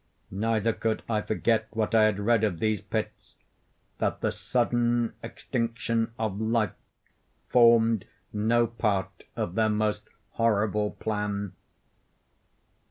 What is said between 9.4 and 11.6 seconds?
their most horrible plan.